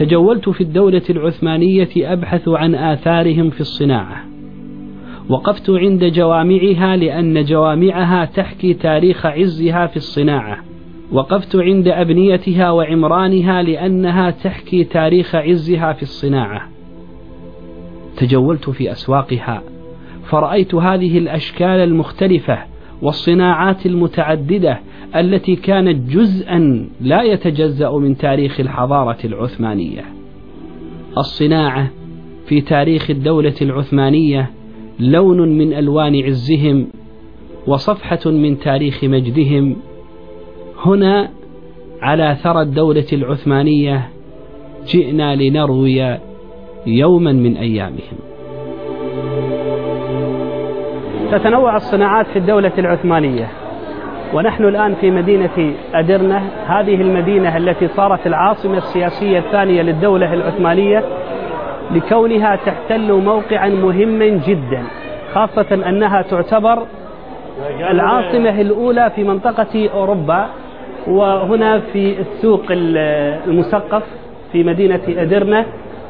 [0.00, 4.24] تجولت في الدولة العثمانية أبحث عن آثارهم في الصناعة.
[5.28, 10.58] وقفت عند جوامعها لأن جوامعها تحكي تاريخ عزها في الصناعة.
[11.12, 16.79] وقفت عند أبنيتها وعمرانها لأنها تحكي تاريخ عزها في الصناعة.
[18.20, 19.62] تجولت في أسواقها
[20.24, 22.58] فرأيت هذه الأشكال المختلفة
[23.02, 24.80] والصناعات المتعددة
[25.16, 30.04] التي كانت جزءا لا يتجزأ من تاريخ الحضارة العثمانية.
[31.18, 31.90] الصناعة
[32.46, 34.50] في تاريخ الدولة العثمانية
[34.98, 36.86] لون من ألوان عزهم
[37.66, 39.76] وصفحة من تاريخ مجدهم.
[40.84, 41.30] هنا
[42.02, 44.08] على ثرى الدولة العثمانية
[44.86, 46.29] جئنا لنروي
[46.86, 48.18] يوما من أيامهم.
[51.32, 53.48] تتنوع الصناعات في الدولة العثمانية
[54.34, 61.04] ونحن الآن في مدينة أدرنة هذه المدينة التي صارت العاصمة السياسية الثانية للدولة العثمانية
[61.90, 64.82] لكونها تحتل موقعا مهما جدا
[65.34, 66.86] خاصة أنها تعتبر
[67.90, 70.46] العاصمة الأولى في منطقة أوروبا
[71.08, 74.02] وهنا في السوق المثقف
[74.52, 75.66] في مدينة أدرنة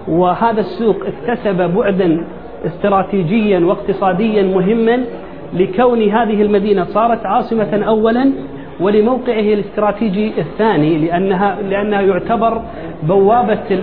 [0.09, 2.25] وهذا السوق اكتسب بعدا
[2.67, 5.05] استراتيجيا واقتصاديا مهما
[5.53, 8.33] لكون هذه المدينة صارت عاصمة أولا
[8.81, 12.62] ولموقعه الاستراتيجي الثاني لأنها لأنها يعتبر
[13.03, 13.78] بوابة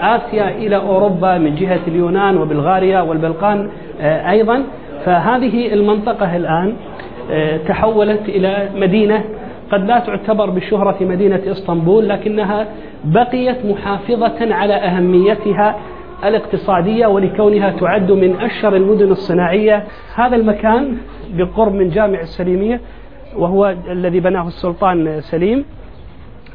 [0.00, 3.68] آسيا إلى أوروبا من جهة اليونان وبلغاريا والبلقان
[4.00, 4.62] آه، أيضا.
[5.04, 6.72] فهذه المنطقة الآن
[7.30, 9.24] آه، تحولت إلى مدينة
[9.72, 12.66] قد لا تعتبر بشهرة مدينة إسطنبول لكنها
[13.04, 15.76] بقيت محافظة على أهميتها
[16.24, 19.84] الاقتصادية ولكونها تعد من أشهر المدن الصناعية.
[20.14, 20.96] هذا المكان
[21.30, 22.80] بالقرب من جامع السليمية
[23.36, 25.64] وهو الذي بناه السلطان سليم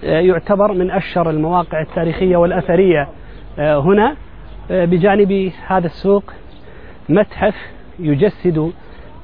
[0.04, 3.08] آه، يعتبر من أشهر المواقع التاريخية والأثرية.
[3.60, 4.16] آه، هنا
[4.72, 6.24] آه، بجانب هذا السوق
[7.10, 7.56] متحف
[8.00, 8.72] يجسد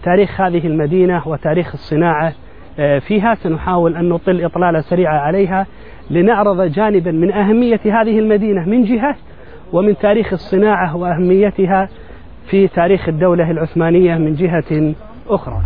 [0.04, 2.34] تاريخ هذه المدينة وتاريخ الصناعة.
[2.78, 5.66] فيها سنحاول أن نطل إطلالة سريعة عليها
[6.10, 9.16] لنعرض جانبا من أهمية هذه المدينة من جهة
[9.74, 11.90] ومن تاريخ الصناعة وأهميتها
[12.50, 14.94] في تاريخ الدولة العثمانية من جهة
[15.30, 15.62] أخرى.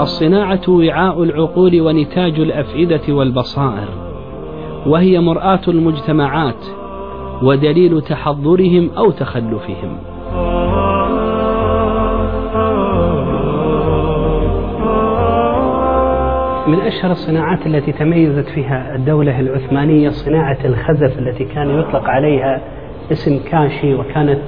[0.00, 3.88] الصناعة وعاء العقول ونتاج الأفئدة والبصائر
[4.86, 6.66] وهي مرآة المجتمعات
[7.42, 9.98] ودليل تحضرهم أو تخلفهم.
[16.66, 22.60] من أشهر الصناعات التي تميزت فيها الدولة العثمانية صناعة الخزف التي كان يطلق عليها
[23.12, 24.40] اسم كاشي وكانت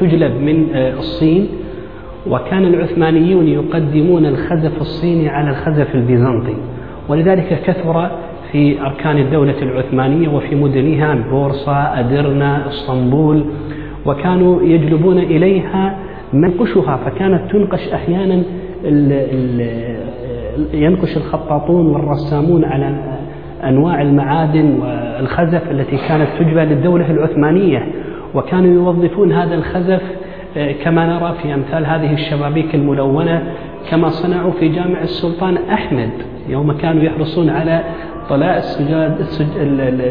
[0.00, 1.48] تجلب من الصين
[2.26, 6.56] وكان العثمانيون يقدمون الخزف الصيني على الخزف البيزنطي.
[7.08, 8.10] ولذلك كثر
[8.52, 13.44] في أركان الدولة العثمانية وفي مدنها بورصة أدرنا إسطنبول
[14.06, 15.98] وكانوا يجلبون إليها
[16.32, 18.42] منقشها فكانت تنقش أحيانا
[20.74, 22.96] ينقش الخطاطون والرسامون على
[23.64, 27.86] أنواع المعادن والخزف التي كانت تجبى للدولة العثمانية
[28.34, 30.02] وكانوا يوظفون هذا الخزف
[30.56, 33.42] آه، كما نرى في أمثال هذه الشبابيك الملونة
[33.90, 36.10] كما صنعوا في جامع السلطان أحمد
[36.48, 37.84] يوم كانوا يحرصون على
[38.28, 38.62] طلاء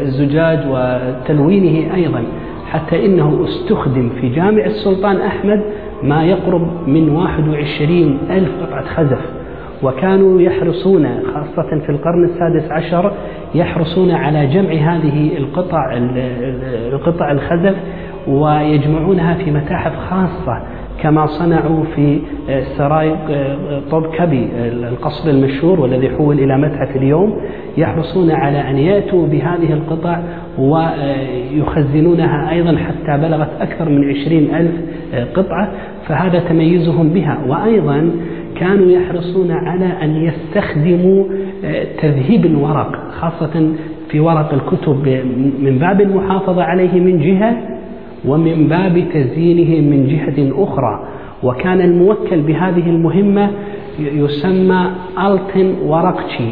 [0.02, 2.24] الزجاج وتلوينه أيضا
[2.66, 5.62] حتى إنه استخدم في جامع السلطان أحمد
[6.02, 9.20] ما يقرب من 21 ألف قطعة خزف.
[9.82, 13.12] وكانوا يحرصون خاصة في القرن السادس عشر
[13.54, 15.92] يحرصون على جمع هذه القطع
[16.92, 17.74] القطع الخزف
[18.28, 20.62] ويجمعونها في متاحف خاصة.
[21.02, 22.18] كما صنعوا في
[22.76, 23.14] سراي
[23.90, 24.48] طوب كبي
[24.88, 27.36] القصر المشهور والذي حول إلى متحف اليوم
[27.76, 30.20] يحرصون على أن يأتوا بهذه القطع
[31.54, 34.72] ويخزنونها أيضا حتى بلغت أكثر من عشرين ألف
[35.34, 35.68] قطعة
[36.06, 37.38] فهذا تميزهم بها.
[37.48, 38.10] وأيضا
[38.56, 41.24] كانوا يحرصون على أن يستخدموا
[41.64, 43.72] آه، تذهيب الورق خاصة
[44.10, 45.08] في ورق الكتب
[45.60, 47.56] من باب المحافظة عليه من جهة
[48.24, 51.04] ومن باب تزيينه من جهة أخرى.
[51.42, 53.50] وكان الموكل بهذه المهمة
[53.98, 54.90] يسمى
[55.26, 56.50] ألتن ورقشي.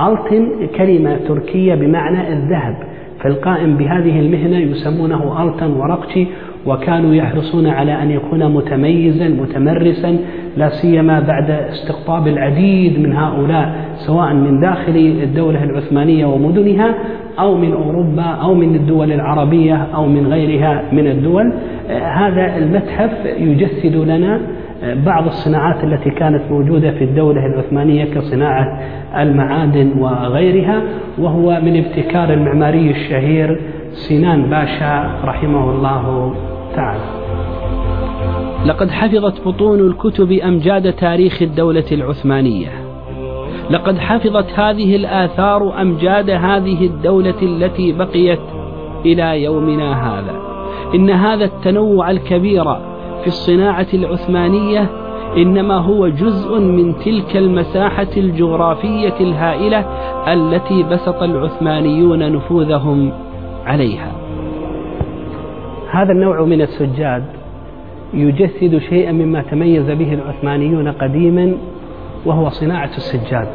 [0.00, 2.76] ألتن كلمة تركية بمعنى الذهب.
[3.20, 6.26] فالقائم بهذه المهنة يسمونه ألتن ورقشي.
[6.66, 10.16] وكانوا يحرصون على أن يكون متميزا متمرسا
[10.56, 16.94] لا سيما بعد استقطاب العديد من هؤلاء سواء من داخل الدولة العثمانية ومدنها
[17.38, 21.52] أو من أوروبا أو من الدول العربية أو من غيرها من الدول.
[21.90, 24.40] هذا المتحف يجسد لنا
[25.06, 28.80] بعض الصناعات التي كانت موجودة في الدولة العثمانية كصناعة
[29.18, 30.82] المعادن وغيرها
[31.18, 33.60] وهو من ابتكار المعماري الشهير
[33.92, 36.53] سنان باشا رحمه الله.
[36.76, 37.24] تعالى
[38.66, 42.68] لقد حفظت بطون الكتب أمجاد تاريخ الدولة العثمانية.
[43.70, 48.40] لقد حفظت هذه الآثار أمجاد هذه الدولة التي بقيت
[49.06, 50.40] إلى يومنا هذا.
[50.94, 52.64] إن هذا التنوع الكبير
[53.20, 54.90] في الصناعة العثمانية
[55.36, 59.84] إنما هو جزء من تلك المساحة الجغرافية الهائلة
[60.32, 63.12] التي بسط العثمانيون نفوذهم
[63.66, 64.12] عليها.
[65.94, 67.24] هذا النوع من السجاد
[68.14, 71.54] يجسد شيئا مما تميز به العثمانيون قديما
[72.26, 73.48] وهو صناعة السجاد.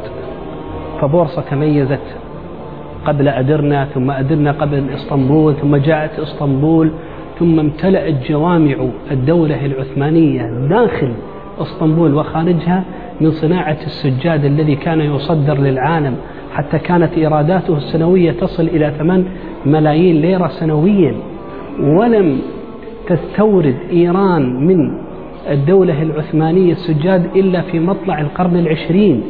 [1.00, 2.16] فبورصة تميزت
[3.04, 6.90] قبل أدرنا ثم أدرنا قبل إسطنبول ثم جاءت إسطنبول
[7.38, 8.76] ثم امتلأت جوامع
[9.10, 11.12] الدولة العثمانية داخل
[11.58, 12.84] إسطنبول وخارجها
[13.20, 16.16] من صناعة السجاد الذي كان يصدر للعالم
[16.52, 19.24] حتى كانت إيراداته السنوية تصل إلى 8
[19.66, 21.14] ملايين ليرة سنويا
[21.80, 22.38] ولم
[23.08, 24.92] تستورد إيران من
[25.50, 29.22] الدولة العثمانية السجاد إلا في مطلع القرن العشرين.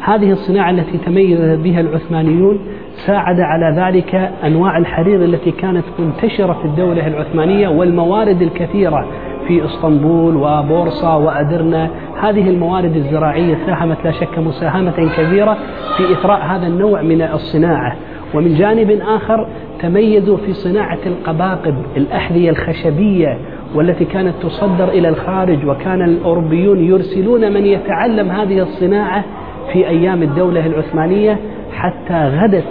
[0.00, 2.58] هذه الصناعة التي تميز بها العثمانيون
[3.06, 9.06] ساعد على ذلك أنواع الحرير التي كانت منتشرة في الدولة العثمانية والموارد الكثيرة
[9.48, 11.90] في إسطنبول وبورصة وأدرنا.
[12.20, 15.56] هذه الموارد الزراعية ساهمت لا شك مساهمة كبيرة
[15.96, 17.96] في إثراء هذا النوع من الصناعة.
[18.34, 19.46] ومن جانب آخر
[19.82, 23.38] تميزوا في صناعة القباقب الأحذية الخشبية
[23.74, 29.24] والتي كانت تصدر إلى الخارج وكان الأوروبيون يرسلون من يتعلم هذه الصناعة
[29.72, 31.38] في أيام الدولة العثمانية
[31.72, 32.64] حتى غدت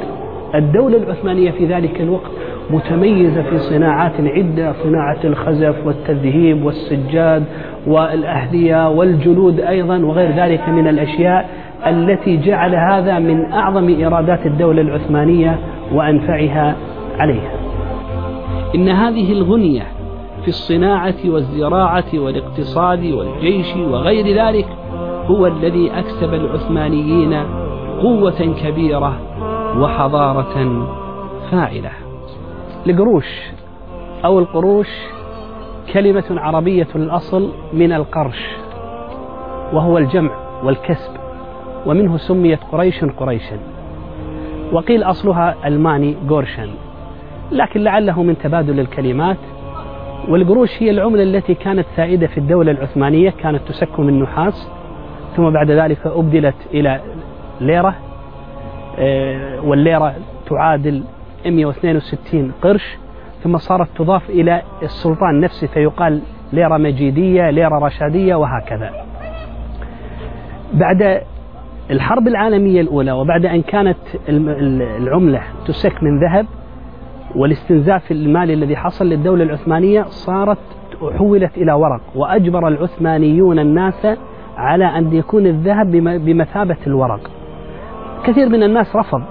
[0.55, 2.31] الدولة العثمانية في ذلك الوقت
[2.69, 7.43] متميزة في صناعات عدة صناعة الخزف والتذهيب والسجاد
[7.87, 11.49] والأهدية والجلود أيضا وغير ذلك من الأشياء
[11.87, 15.59] التي جعل هذا من أعظم إيرادات الدولة العثمانية
[15.93, 16.75] وأنفعها
[17.21, 17.51] عليها.
[18.75, 19.87] إن هذه الغنية
[20.41, 24.67] في الصناعة والزراعة والاقتصاد والجيش وغير ذلك
[25.25, 27.33] هو الذي أكسب العثمانيين
[28.01, 29.19] قوة كبيرة
[29.77, 30.85] وحضارة
[31.51, 31.91] فاعلة.
[32.87, 33.41] القروش
[34.25, 34.89] أو القروش
[35.93, 38.47] كلمة عربية الأصل من القرش
[39.73, 40.31] وهو الجمع
[40.63, 41.11] والكسب
[41.85, 43.57] ومنه سميت قريش قريشا.
[44.73, 46.69] وقيل أصلها ألماني غورشن
[47.51, 49.37] لكن لعله من تبادل الكلمات
[50.27, 54.69] والقروش هي العملة التي كانت سائدة في الدولة العثمانية كانت تسك من نحاس.
[55.35, 57.01] ثم بعد ذلك أبدلت إلى
[57.61, 57.95] ليرة
[58.99, 60.15] آه، والليرة
[60.49, 61.03] تعادل
[61.45, 62.97] 162 قرش.
[63.43, 66.21] ثم صارت تضاف إلى السلطان نفسه فيقال
[66.53, 68.91] ليرة مجيدية ليرة رشادية وهكذا.
[70.73, 71.21] بعد
[71.91, 73.97] الحرب العالمية الأولى وبعد أن كانت
[74.99, 76.45] العملة تسك من ذهب
[77.35, 80.57] والاستنزاف المالي الذي حصل للدولة العثمانية صارت
[81.17, 84.07] حولت إلى ورق وأجبر العثمانيون الناس
[84.57, 85.91] على أن يكون الذهب
[86.25, 87.31] بمثابة الورق.
[88.23, 89.21] كثير من الناس رفض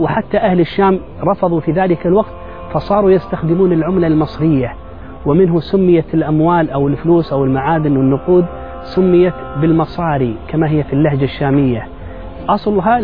[0.00, 2.32] وحتى أهل الشام رفضوا في ذلك الوقت
[2.72, 4.74] فصاروا يستخدمون العملة المصرية.
[5.26, 8.46] ومنه سميت الأموال أو الفلوس أو المعادن والنقود
[8.82, 11.86] سميت بالمصاري كما هي في اللهجة الشامية.
[12.48, 13.00] أصلها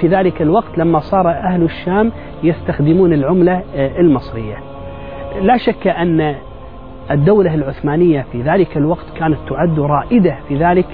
[0.00, 4.56] في ذلك الوقت لما صار أهل الشام يستخدمون العملة آه، المصرية.
[5.42, 6.34] لا شك أن
[7.10, 10.86] الدولة العثمانية في ذلك الوقت كانت تعد رائدة في ذلك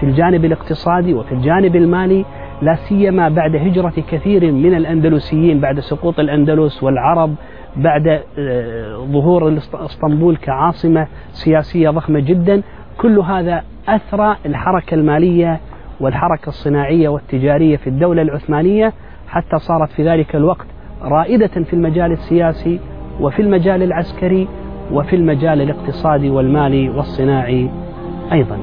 [0.00, 2.24] في الجانب الاقتصادي وفي الجانب المالي
[2.62, 7.34] لا سيما بعد هجرة كثير من الأندلسيين بعد سقوط الأندلس والعرب
[7.76, 12.62] بعد آه، ظهور إسطنبول كعاصمة سياسية ضخمة جدا.
[12.98, 15.60] كل هذا أثرى الحركة المالية
[16.00, 18.92] والحركة الصناعية والتجارية في الدولة العثمانية
[19.28, 20.66] حتى صارت في ذلك الوقت
[21.02, 22.80] رائدة في المجال السياسي
[23.20, 24.48] وفي المجال العسكري
[24.92, 27.70] وفي المجال الاقتصادي والمالي والصناعي
[28.32, 28.58] أيضا.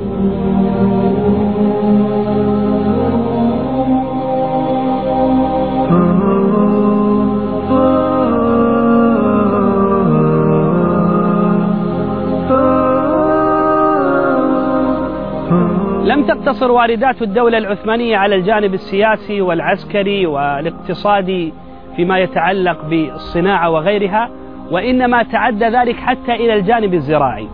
[16.43, 21.53] تقتصر واردات الدولة العثمانية على الجانب السياسي والعسكري والاقتصادي
[21.95, 24.29] فيما يتعلق بالصناعة وغيرها
[24.71, 27.47] وإنما تعدى ذلك حتى إلى الجانب الزراعي.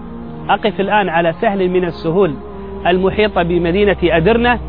[0.50, 2.34] أقف الآن على سهل من السهول
[2.88, 4.60] المحيطة بمدينة أدرنة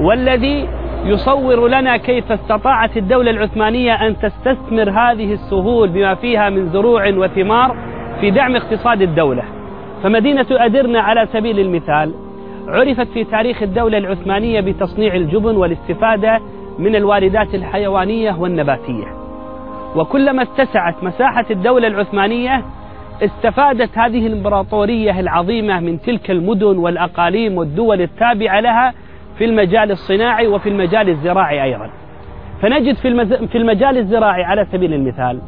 [0.00, 0.68] والذي
[1.04, 7.76] يصور لنا كيف استطاعت الدولة العثمانية أن تستثمر هذه السهول بما فيها من زروع وثمار
[8.20, 9.42] في دعم اقتصاد الدولة.
[10.02, 12.27] فمدينة أدرنا على سبيل المثال
[12.68, 16.40] عرفت في تاريخ الدولة العثمانية بتصنيع الجبن والاستفادة
[16.78, 19.06] من الواردات الحيوانية والنباتية.
[19.96, 22.64] وكلما اتسعت مساحة الدولة العثمانية
[23.22, 28.94] استفادت هذه الإمبراطورية العظيمة من تلك المدن والأقاليم والدول التابعة لها
[29.38, 31.90] في المجال الصناعي وفي المجال الزراعي أيضا.
[32.62, 32.94] فنجد
[33.46, 35.40] في المجال الزراعي على سبيل المثال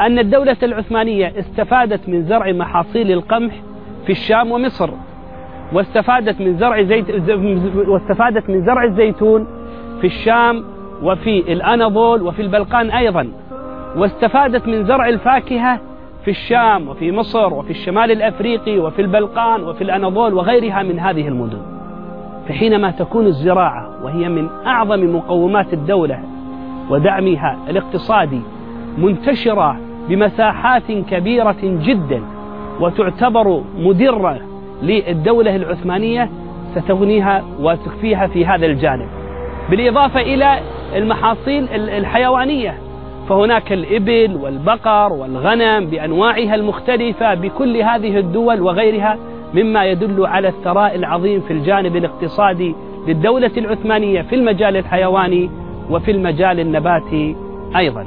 [0.00, 3.54] أن الدولة العثمانية استفادت من زرع محاصيل القمح
[4.06, 4.90] في الشام ومصر.
[5.72, 7.30] واستفادت من زرع زيت
[7.88, 9.46] واستفادت من زرع الزيتون
[10.00, 10.64] في الشام
[11.02, 13.28] وفي الأناضول وفي البلقان أيضا.
[13.96, 15.80] واستفادت من زرع الفاكهة
[16.24, 21.58] في الشام وفي مصر وفي الشمال الأفريقي وفي البلقان وفي الأناضول وغيرها من هذه المدن.
[22.48, 26.20] فحينما تكون الزراعة وهي من أعظم مقومات الدولة
[26.90, 28.40] ودعمها الاقتصادي
[28.98, 29.76] منتشرة
[30.08, 32.22] بمساحات كبيرة جدا
[32.80, 34.40] وتعتبر مدرة
[34.82, 36.30] للدولة العثمانية
[36.74, 39.08] ستغنيها وتكفيها في هذا الجانب.
[39.70, 40.58] بالإضافة إلى
[40.96, 42.74] المحاصيل الحيوانية
[43.28, 49.18] فهناك الإبل والبقر والغنم بأنواعها المختلفة بكل هذه الدول وغيرها
[49.54, 52.74] مما يدل على الثراء العظيم في الجانب الاقتصادي
[53.06, 55.50] للدولة العثمانية في المجال الحيواني
[55.90, 57.36] وفي المجال النباتي
[57.76, 58.06] أيضا.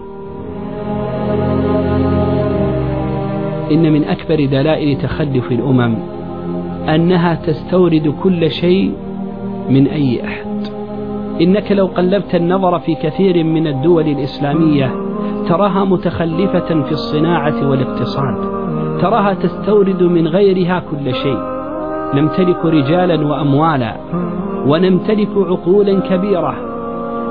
[3.71, 6.18] إن من أكبر دلائل تخلف الأمم
[6.96, 8.93] أنها تستورد كل شيء
[9.69, 10.46] من أي أحد.
[11.41, 14.91] إنك لو قلبت النظر في كثير من الدول الإسلامية
[15.48, 18.36] تراها متخلفة في الصناعة والاقتصاد.
[19.01, 21.39] تراها تستورد من غيرها كل شيء.
[22.13, 23.96] نمتلك رجالا وأموالا
[24.67, 26.55] ونمتلك عقولا كبيرة.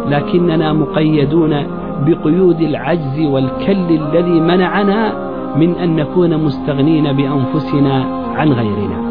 [0.09, 1.63] لكننا مقيدون
[2.07, 8.05] بقيود العجز والكل الذي منعنا من أن نكون مستغنين بأنفسنا
[8.37, 9.08] عن غيرنا.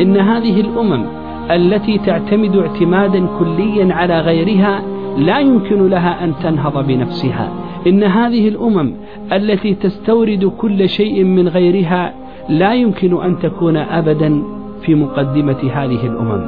[0.00, 1.04] إن هذه الأمم
[1.50, 4.82] التي تعتمد اعتمادا كليا على غيرها
[5.18, 7.48] لا يمكن لها أن تنهض بنفسها.
[7.86, 8.92] إن هذه الأمم
[9.32, 12.14] التي تستورد كل شيء من غيرها
[12.48, 14.42] لا يمكن أن تكون أبدا
[14.82, 16.42] في مقدمة هذه الأمم.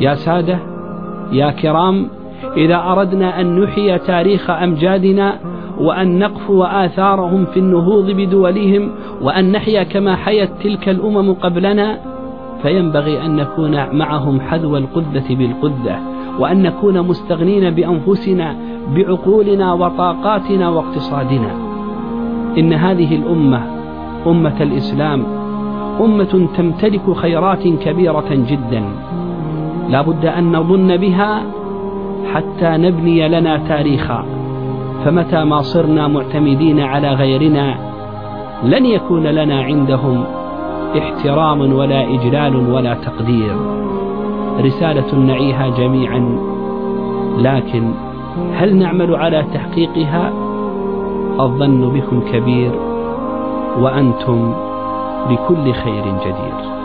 [0.00, 0.58] يا سادة
[1.32, 2.08] يا كرام
[2.56, 5.38] إذا أردنا أن نحيي تاريخ أمجادنا
[5.78, 8.90] وأن نقفو آثارهم في النهوض بدولهم
[9.22, 11.98] وأن نحيا كما حيت تلك الأمم قبلنا
[12.62, 15.98] فينبغي أن نكون معهم حذو القذة بالقذة
[16.38, 18.56] وأن نكون مستغنين بأنفسنا
[18.96, 21.50] بعقولنا وطاقاتنا واقتصادنا.
[22.58, 23.62] إن هذه الأمة
[24.26, 25.24] أمة الإسلام
[26.00, 28.82] أمة تمتلك خيرات كبيرة جدا.
[29.88, 31.42] لا بد أن نظن بها
[32.34, 34.24] حتى نبني لنا تاريخا.
[35.04, 37.74] فمتى ما صرنا معتمدين على غيرنا
[38.64, 40.24] لن يكون لنا عندهم
[40.98, 43.56] احترام ولا إجلال ولا تقدير.
[44.60, 46.38] رسالة نعيها جميعا.
[47.38, 47.92] لكن
[48.54, 50.32] هل نعمل على تحقيقها؟
[51.40, 52.70] الظن بكم كبير
[53.80, 54.52] وأنتم
[55.30, 56.79] بكل خير جدير.